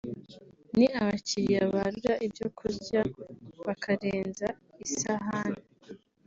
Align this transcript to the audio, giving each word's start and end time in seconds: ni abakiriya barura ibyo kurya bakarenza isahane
ni 0.77 0.85
abakiriya 0.99 1.63
barura 1.73 2.13
ibyo 2.25 2.47
kurya 2.57 3.01
bakarenza 3.65 4.47
isahane 4.85 5.63